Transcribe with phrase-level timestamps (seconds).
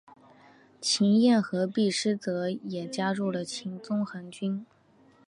[0.81, 4.65] 秦彦和毕师铎也加入了秦宗衡军。